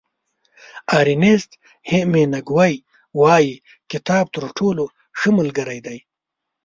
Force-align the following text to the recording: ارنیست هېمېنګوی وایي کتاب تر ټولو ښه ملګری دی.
ارنیست 0.99 1.51
هېمېنګوی 1.89 2.73
وایي 3.19 3.53
کتاب 3.91 4.25
تر 4.35 4.43
ټولو 4.57 4.83
ښه 5.19 5.29
ملګری 5.39 5.79
دی. 5.85 5.99